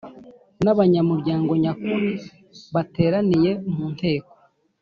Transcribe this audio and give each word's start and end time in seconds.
n 0.63 0.65
abanyamuryango 0.73 1.51
nyakuri 1.63 2.09
bateraniye 2.73 3.51
mu 3.73 3.85
Nteko 3.93 4.33